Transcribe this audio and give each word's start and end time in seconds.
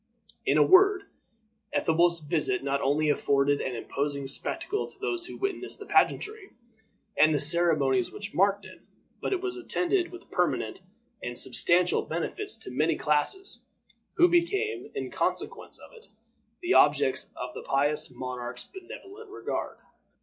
In 0.47 0.57
a 0.57 0.63
word, 0.63 1.03
Ethelwolf's 1.75 2.21
visit 2.21 2.63
not 2.63 2.81
only 2.81 3.07
afforded 3.11 3.61
an 3.61 3.75
imposing 3.75 4.27
spectacle 4.27 4.87
to 4.87 4.97
those 4.97 5.27
who 5.27 5.37
witnessed 5.37 5.77
the 5.77 5.85
pageantry 5.85 6.53
and 7.15 7.35
the 7.35 7.39
ceremonies 7.39 8.11
which 8.11 8.33
marked 8.33 8.65
it, 8.65 8.81
but 9.21 9.31
it 9.31 9.41
was 9.41 9.57
attended 9.57 10.11
with 10.11 10.31
permanent 10.31 10.81
and 11.21 11.37
substantial 11.37 12.01
benefits 12.01 12.57
to 12.57 12.71
many 12.71 12.95
classes, 12.95 13.63
who 14.15 14.27
became, 14.27 14.89
in 14.95 15.11
consequence 15.11 15.77
of 15.77 15.93
it, 15.93 16.07
the 16.61 16.73
objects 16.73 17.31
of 17.35 17.53
the 17.53 17.61
pious 17.61 18.09
monarch's 18.09 18.63
benevolent 18.65 19.29
regard. 19.29 19.77